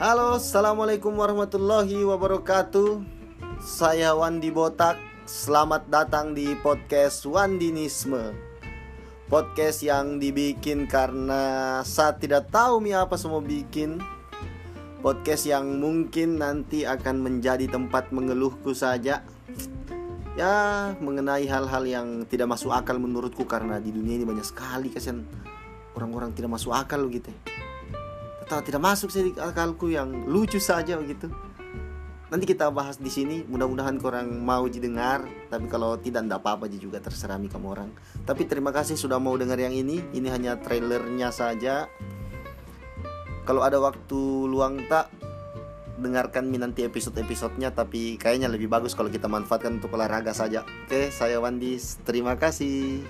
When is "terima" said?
38.50-38.74, 52.02-52.34